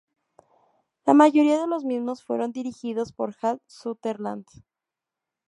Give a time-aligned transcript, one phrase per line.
[1.05, 4.47] La mayoría de los mismos fueron dirigidos por Hal Sutherland.